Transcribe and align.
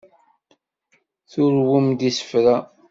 Turwem-d 1.31 1.99
isefra. 2.09 2.57